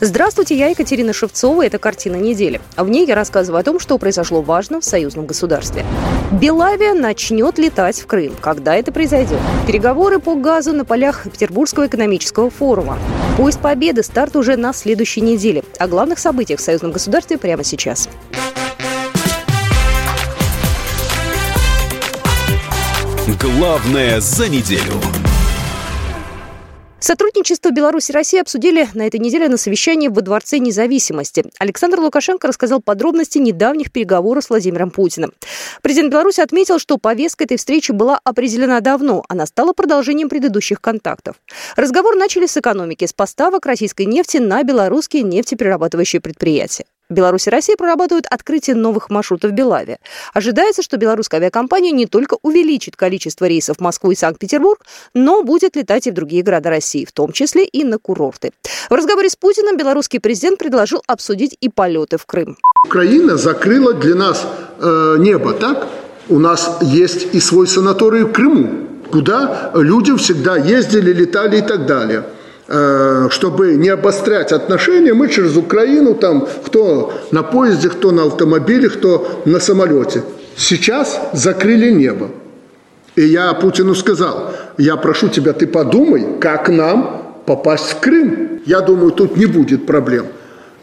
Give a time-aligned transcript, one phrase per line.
[0.00, 1.66] Здравствуйте, я Екатерина Шевцова.
[1.66, 2.60] Это «Картина недели».
[2.76, 5.84] А в ней я рассказываю о том, что произошло важно в союзном государстве.
[6.30, 8.36] Белавия начнет летать в Крым.
[8.40, 9.40] Когда это произойдет?
[9.66, 12.96] Переговоры по газу на полях Петербургского экономического форума.
[13.36, 14.04] Поезд Победы.
[14.04, 15.64] Старт уже на следующей неделе.
[15.80, 18.08] О главных событиях в союзном государстве прямо сейчас.
[23.40, 24.94] Главное за неделю.
[27.00, 31.44] Сотрудничество Беларуси и России обсудили на этой неделе на совещании во Дворце независимости.
[31.60, 35.32] Александр Лукашенко рассказал подробности недавних переговоров с Владимиром Путиным.
[35.80, 39.24] Президент Беларуси отметил, что повестка этой встречи была определена давно.
[39.28, 41.36] Она стала продолжением предыдущих контактов.
[41.76, 46.84] Разговор начали с экономики, с поставок российской нефти на белорусские нефтеперерабатывающие предприятия.
[47.10, 49.98] Беларусь и Россия прорабатывают открытие новых маршрутов в Белаве.
[50.34, 54.84] Ожидается, что белорусская авиакомпания не только увеличит количество рейсов в Москву и Санкт-Петербург,
[55.14, 58.52] но будет летать и в другие города России, в том числе и на курорты.
[58.90, 62.58] В разговоре с Путиным белорусский президент предложил обсудить и полеты в Крым.
[62.84, 64.46] Украина закрыла для нас
[64.78, 65.88] э, небо, так?
[66.28, 71.86] У нас есть и свой санаторий в Крыму, куда люди всегда ездили, летали и так
[71.86, 72.24] далее
[72.68, 79.42] чтобы не обострять отношения, мы через Украину, там, кто на поезде, кто на автомобиле, кто
[79.46, 80.22] на самолете.
[80.54, 82.28] Сейчас закрыли небо.
[83.16, 88.60] И я Путину сказал, я прошу тебя, ты подумай, как нам попасть в Крым.
[88.66, 90.26] Я думаю, тут не будет проблем.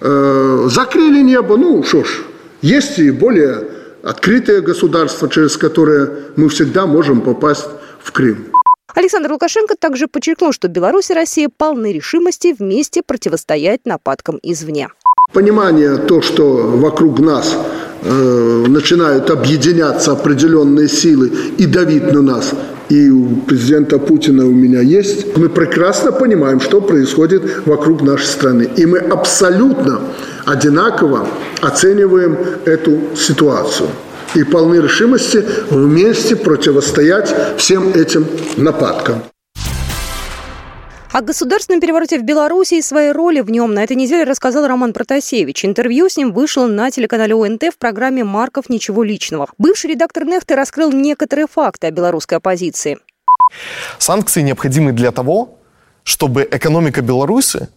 [0.02, 2.24] Э, закрыли небо, ну что ж,
[2.62, 3.64] есть и более
[4.04, 7.70] открытые государства, через которые мы всегда можем попасть
[8.02, 8.55] в Крым.
[8.96, 14.88] Александр Лукашенко также подчеркнул, что Беларусь и Россия полны решимости вместе противостоять нападкам извне.
[15.34, 17.58] Понимание то, что вокруг нас
[18.04, 22.54] э, начинают объединяться определенные силы и давить на нас,
[22.88, 28.70] и у президента Путина у меня есть, мы прекрасно понимаем, что происходит вокруг нашей страны.
[28.78, 30.00] И мы абсолютно
[30.46, 31.28] одинаково
[31.62, 33.90] оцениваем эту ситуацию
[34.36, 39.24] и полны решимости вместе противостоять всем этим нападкам.
[41.12, 44.92] О государственном перевороте в Беларуси и своей роли в нем на этой неделе рассказал Роман
[44.92, 45.64] Протасевич.
[45.64, 48.68] Интервью с ним вышло на телеканале ОНТ в программе «Марков.
[48.68, 49.48] Ничего личного».
[49.58, 52.98] Бывший редактор «Нефты» раскрыл некоторые факты о белорусской оппозиции.
[53.98, 55.58] Санкции необходимы для того,
[56.04, 57.70] чтобы экономика Беларуси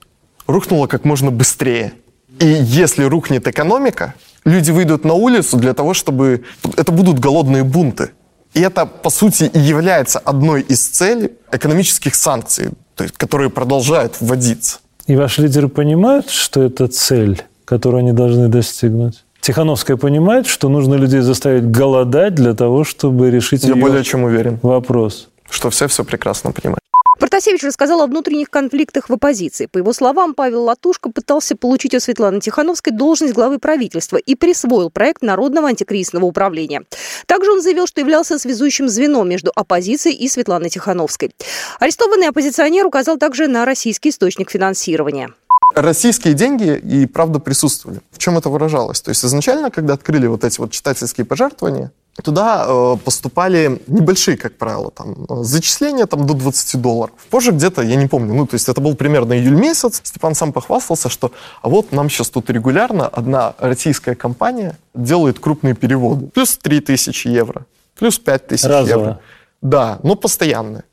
[0.48, 1.92] рухнула как можно быстрее.
[2.40, 6.44] И если рухнет экономика, люди выйдут на улицу для того, чтобы...
[6.76, 8.10] Это будут голодные бунты.
[8.54, 14.16] И это, по сути, и является одной из целей экономических санкций, то есть, которые продолжают
[14.20, 14.78] вводиться.
[15.06, 19.24] И ваши лидеры понимают, что это цель, которую они должны достигнуть?
[19.40, 24.24] Тихановская понимает, что нужно людей заставить голодать для того, чтобы решить Я ее более чем
[24.24, 25.28] уверен, вопрос.
[25.48, 26.80] что все все прекрасно понимают.
[27.18, 29.66] Протасевич рассказал о внутренних конфликтах в оппозиции.
[29.66, 34.88] По его словам, Павел Латушко пытался получить у Светланы Тихановской должность главы правительства и присвоил
[34.88, 36.84] проект Народного антикризисного управления.
[37.26, 41.32] Также он заявил, что являлся связующим звеном между оппозицией и Светланой Тихановской.
[41.80, 45.30] Арестованный оппозиционер указал также на российский источник финансирования.
[45.74, 48.00] Российские деньги и правда присутствовали.
[48.12, 49.00] В чем это выражалось?
[49.00, 51.92] То есть изначально, когда открыли вот эти вот читательские пожертвования,
[52.22, 57.14] туда э, поступали небольшие, как правило, там, э, зачисления там, до 20 долларов.
[57.30, 60.52] Позже где-то, я не помню, ну, то есть это был примерно июль месяц, Степан сам
[60.52, 66.26] похвастался, что а вот нам сейчас тут регулярно одна российская компания делает крупные переводы.
[66.26, 67.66] Плюс 3000 евро,
[67.98, 68.88] плюс 5000 Разово.
[68.88, 69.20] евро.
[69.60, 70.84] Да, но постоянные.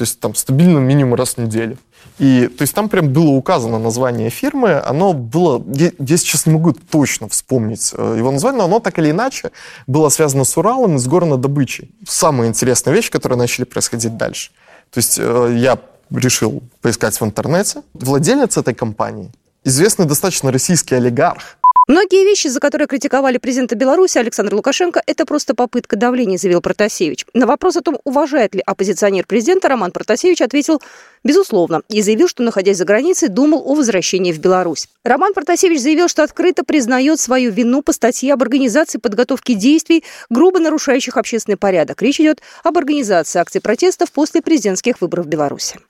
[0.00, 1.76] То есть там стабильно минимум раз в неделю.
[2.18, 6.54] И то есть там прям было указано название фирмы, оно было, я, я сейчас не
[6.54, 9.50] могу точно вспомнить э, его название, но оно так или иначе
[9.86, 11.90] было связано с Уралом и с горнодобычей.
[12.08, 14.52] Самая интересная вещь, которая начали происходить дальше.
[14.90, 15.78] То есть э, я
[16.10, 17.82] решил поискать в интернете.
[17.92, 19.30] Владелец этой компании,
[19.64, 21.58] известный достаточно российский олигарх,
[21.90, 27.26] Многие вещи, за которые критиковали президента Беларуси Александра Лукашенко, это просто попытка давления, заявил Протасевич.
[27.34, 30.80] На вопрос о том, уважает ли оппозиционер президента, Роман Протасевич ответил
[31.24, 34.86] «безусловно» и заявил, что, находясь за границей, думал о возвращении в Беларусь.
[35.02, 40.60] Роман Протасевич заявил, что открыто признает свою вину по статье об организации подготовки действий, грубо
[40.60, 42.00] нарушающих общественный порядок.
[42.02, 45.80] Речь идет об организации акций протестов после президентских выборов в Беларуси.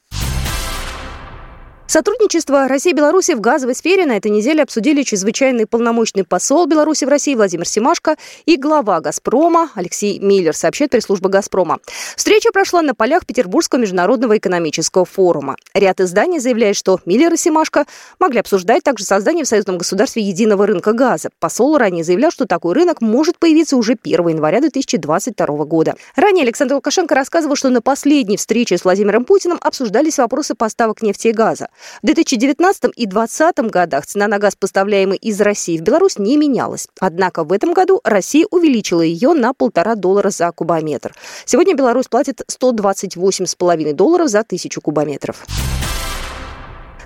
[1.91, 7.05] Сотрудничество России и Беларуси в газовой сфере на этой неделе обсудили чрезвычайный полномочный посол Беларуси
[7.05, 8.15] в России Владимир Семашко
[8.47, 11.81] и глава «Газпрома» Алексей Миллер, сообщает пресс-служба «Газпрома».
[12.15, 15.57] Встреча прошла на полях Петербургского международного экономического форума.
[15.75, 17.87] Ряд изданий заявляет, что Миллер и Семашко
[18.21, 21.31] могли обсуждать также создание в союзном государстве единого рынка газа.
[21.41, 25.97] Посол ранее заявлял, что такой рынок может появиться уже 1 января 2022 года.
[26.15, 31.27] Ранее Александр Лукашенко рассказывал, что на последней встрече с Владимиром Путиным обсуждались вопросы поставок нефти
[31.27, 31.67] и газа.
[32.03, 36.89] В 2019 и 2020 годах цена на газ, поставляемый из России в Беларусь, не менялась.
[36.99, 41.15] Однако в этом году Россия увеличила ее на полтора доллара за кубометр.
[41.45, 45.45] Сегодня Беларусь платит 128,5 долларов за тысячу кубометров.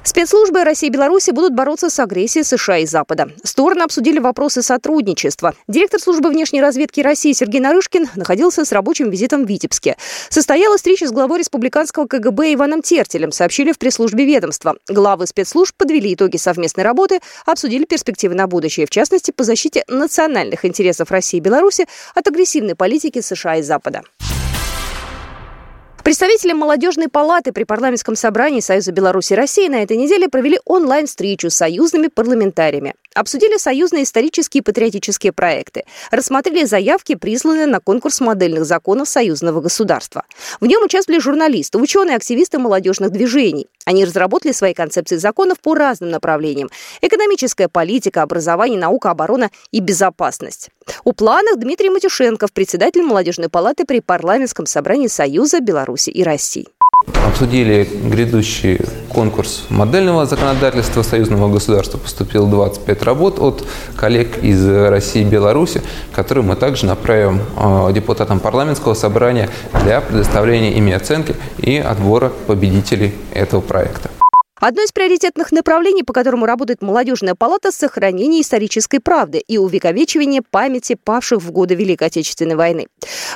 [0.06, 3.30] Спецслужбы России и Беларуси будут бороться с агрессией США и Запада.
[3.42, 5.54] Стороны обсудили вопросы сотрудничества.
[5.66, 9.96] Директор службы внешней разведки России Сергей Нарышкин находился с рабочим визитом в Витебске.
[10.28, 14.76] Состоялась встреча с главой республиканского КГБ Иваном Тертелем, сообщили в пресс-службе ведомства.
[14.88, 20.66] Главы спецслужб подвели итоги совместной работы, обсудили перспективы на будущее, в частности, по защите национальных
[20.66, 24.02] интересов России и Беларуси от агрессивной политики США и Запада.
[26.14, 31.50] Представители молодежной палаты при парламентском собрании Союза Беларуси и России на этой неделе провели онлайн-встречу
[31.50, 32.94] с союзными парламентариями.
[33.14, 35.84] Обсудили союзные исторические и патриотические проекты.
[36.11, 40.25] Рассмотрели заявки, присланные на конкурс модельных законов союзного государства.
[40.61, 43.69] В нем участвовали журналисты, ученые, активисты молодежных движений.
[43.84, 46.70] Они разработали свои концепции законов по разным направлениям.
[47.02, 50.70] Экономическая политика, образование, наука, оборона и безопасность.
[51.05, 56.67] У планах Дмитрий Матюшенков, председатель молодежной палаты при парламентском собрании Союза Беларуси и России.
[57.26, 61.98] Обсудили грядущий конкурс модельного законодательства союзного государства.
[61.98, 63.66] Поступило 25 работ от
[63.96, 69.48] коллег из России и Беларуси, которые мы также направим э, депутатам парламентского собрания
[69.82, 74.10] для предоставления ими оценки и отбора победителей этого проекта.
[74.60, 80.96] Одно из приоритетных направлений, по которому работает молодежная палата, сохранение исторической правды и увековечивание памяти
[81.02, 82.86] павших в годы Великой Отечественной войны.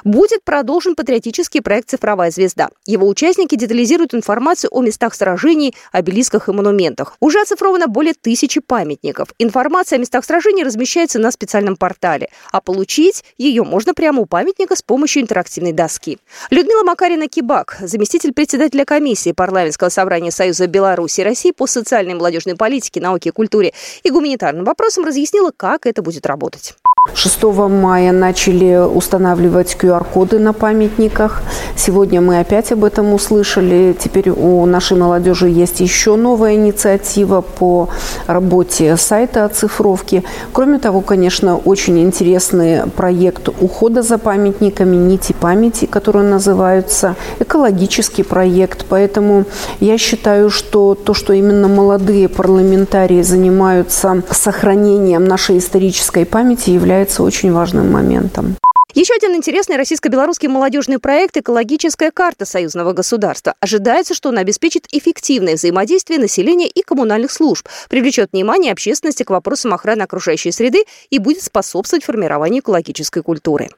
[0.04, 2.70] Будет продолжен патриотический проект «Цифровая звезда».
[2.86, 7.16] Его участники детализируют информацию о местах сражений, обелисках и монументах.
[7.20, 9.28] Уже оцифровано более тысячи памятников.
[9.38, 14.76] Информация о местах сражений размещается на специальном портале, а получить ее можно прямо у памятника
[14.76, 16.18] с помощью интерактивной доски.
[16.50, 22.56] Людмила Макарина-Кибак, заместитель председателя комиссии парламентского собрания Союза Беларуси комиссии России по социальной и молодежной
[22.56, 23.72] политике, науке, культуре
[24.02, 26.74] и гуманитарным вопросам разъяснила, как это будет работать.
[27.14, 31.42] 6 мая начали устанавливать QR-коды на памятниках.
[31.76, 33.96] Сегодня мы опять об этом услышали.
[33.98, 37.88] Теперь у нашей молодежи есть еще новая инициатива по
[38.26, 40.24] работе сайта оцифровки.
[40.52, 48.86] Кроме того, конечно, очень интересный проект ухода за памятниками, нити памяти, которые называются, экологический проект.
[48.88, 49.44] Поэтому
[49.80, 57.22] я считаю, что то, что именно молодые парламентарии занимаются сохранением нашей исторической памяти, является является
[57.22, 58.56] очень важным моментом.
[58.94, 63.54] Еще один интересный российско-белорусский молодежный проект «Экологическая карта союзного государства».
[63.60, 69.74] Ожидается, что он обеспечит эффективное взаимодействие населения и коммунальных служб, привлечет внимание общественности к вопросам
[69.74, 73.68] охраны окружающей среды и будет способствовать формированию экологической культуры.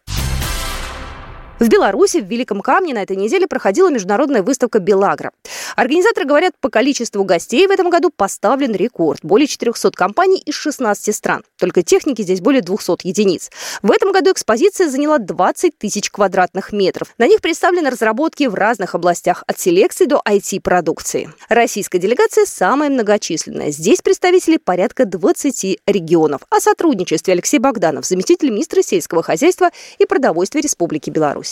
[1.60, 5.30] В Беларуси, в Великом Камне на этой неделе проходила международная выставка «Белагра».
[5.76, 9.20] Организаторы говорят, по количеству гостей в этом году поставлен рекорд.
[9.22, 11.44] Более 400 компаний из 16 стран.
[11.58, 13.50] Только техники здесь более 200 единиц.
[13.82, 17.14] В этом году экспозиция заняла 20 тысяч квадратных метров.
[17.18, 21.28] На них представлены разработки в разных областях, от селекции до IT-продукции.
[21.50, 23.70] Российская делегация самая многочисленная.
[23.70, 26.40] Здесь представители порядка 20 регионов.
[26.48, 31.49] О сотрудничестве Алексей Богданов, заместитель министра сельского хозяйства и продовольствия Республики Беларусь.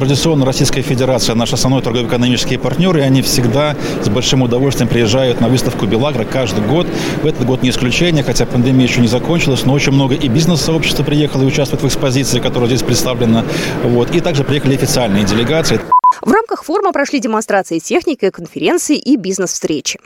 [0.00, 5.48] Традиционно Российская Федерация наш основной торгово-экономический партнер, и они всегда с большим удовольствием приезжают на
[5.48, 6.86] выставку «Белагро» каждый год.
[7.22, 11.02] В этот год не исключение, хотя пандемия еще не закончилась, но очень много и бизнес-сообщества
[11.02, 13.44] приехало и участвует в экспозиции, которая здесь представлена.
[13.82, 14.14] Вот.
[14.14, 15.80] И также приехали официальные делегации.
[16.22, 19.98] В рамках форума прошли демонстрации техники, конференции и бизнес-встречи.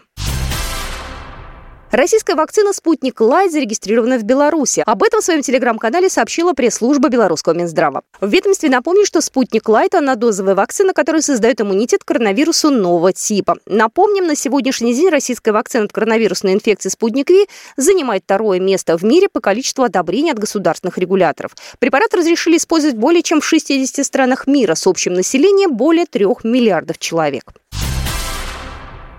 [1.94, 4.82] Российская вакцина «Спутник Лайт» зарегистрирована в Беларуси.
[4.84, 8.02] Об этом в своем телеграм-канале сообщила пресс-служба белорусского Минздрава.
[8.20, 13.58] В ведомстве напомню, что «Спутник Лайт»– однодозовая вакцина, которая создает иммунитет к коронавирусу нового типа.
[13.66, 17.46] Напомним, на сегодняшний день российская вакцина от коронавирусной инфекции «Спутник V»
[17.76, 21.52] занимает второе место в мире по количеству одобрений от государственных регуляторов.
[21.78, 26.98] Препарат разрешили использовать более чем в 60 странах мира с общим населением более 3 миллиардов
[26.98, 27.52] человек.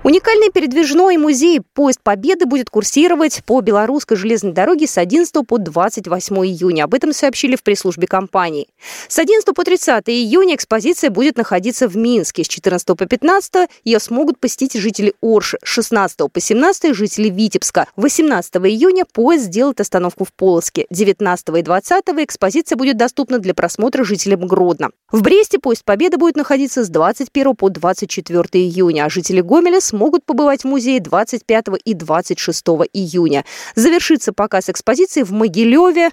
[0.06, 6.36] Уникальный передвижной музей «Поезд Победы» будет курсировать по белорусской железной дороге с 11 по 28
[6.46, 6.84] июня.
[6.84, 8.68] Об этом сообщили в пресс-службе компании.
[9.08, 12.44] С 11 по 30 июня экспозиция будет находиться в Минске.
[12.44, 15.58] С 14 по 15 ее смогут посетить жители Орши.
[15.66, 17.88] С 16 по 17 жители Витебска.
[17.96, 20.86] 18 июня поезд сделает остановку в Полоске.
[20.92, 24.92] 19 и 20 экспозиция будет доступна для просмотра жителям Гродно.
[25.12, 29.95] В Бресте поезд Победы будет находиться с 21 по 24 июня, а жители Гомеля с
[29.96, 33.46] смогут побывать в музее 25 и 26 июня.
[33.76, 36.10] Завершится показ экспозиции в Могилеве.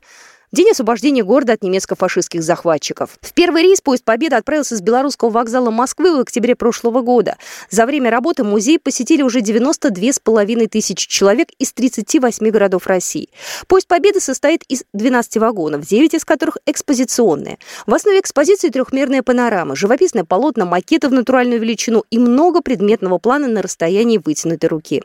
[0.52, 3.16] День освобождения города от немецко-фашистских захватчиков.
[3.22, 7.38] В первый рейс поезд «Победа» отправился с белорусского вокзала Москвы в октябре прошлого года.
[7.70, 13.30] За время работы музей посетили уже 92,5 тысячи человек из 38 городов России.
[13.66, 17.58] Поезд «Победа» состоит из 12 вагонов, 9 из которых экспозиционные.
[17.86, 23.48] В основе экспозиции трехмерная панорама, живописное полотно, макеты в натуральную величину и много предметного плана
[23.48, 25.02] на расстоянии вытянутой руки.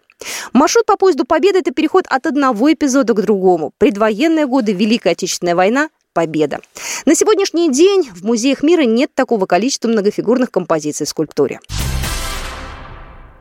[0.53, 3.71] Маршрут по поезду «Победа»– это переход от одного эпизода к другому.
[3.77, 6.59] Предвоенные годы, Великая Отечественная война, победа.
[7.05, 11.59] На сегодняшний день в музеях мира нет такого количества многофигурных композиций в скульптуре.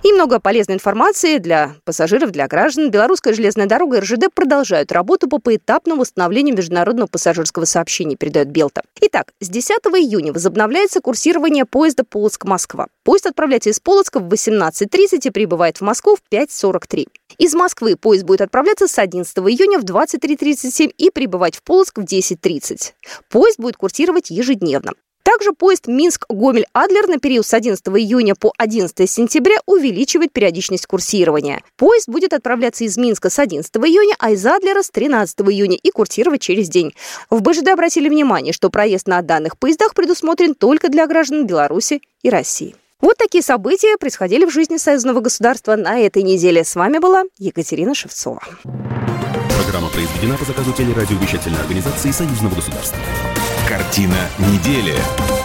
[0.06, 2.92] И много полезной информации для пассажиров, для граждан.
[2.92, 8.82] Белорусская железная дорога и РЖД продолжают работу по поэтапному восстановлению международного пассажирского сообщения, передает Белта.
[9.00, 12.86] Итак, с 10 июня возобновляется курсирование поезда Полоцк-Москва.
[13.02, 17.08] Поезд отправляется из Полоцка в 18.30 и прибывает в Москву в 5.43.
[17.38, 22.02] Из Москвы поезд будет отправляться с 11 июня в 23.37 и прибывать в Полоцк в
[22.02, 22.92] 10.30.
[23.28, 24.92] Поезд будет курсировать ежедневно.
[25.26, 31.62] Также поезд Минск-Гомель-Адлер на период с 11 июня по 11 сентября увеличивает периодичность курсирования.
[31.76, 35.90] Поезд будет отправляться из Минска с 11 июня, а из Адлера с 13 июня и
[35.90, 36.94] курсировать через день.
[37.28, 42.30] В БЖД обратили внимание, что проезд на данных поездах предусмотрен только для граждан Беларуси и
[42.30, 42.76] России.
[43.00, 46.62] Вот такие события происходили в жизни союзного государства на этой неделе.
[46.62, 48.42] С вами была Екатерина Шевцова.
[48.62, 52.98] Программа произведена по заказу телерадиовещательной организации союзного государства.
[53.68, 55.35] Картина недели.